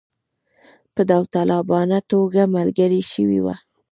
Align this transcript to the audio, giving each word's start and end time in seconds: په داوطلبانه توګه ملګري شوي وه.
په 0.93 1.01
داوطلبانه 1.09 1.99
توګه 2.11 2.41
ملګري 2.55 3.01
شوي 3.11 3.39
وه. 3.45 3.55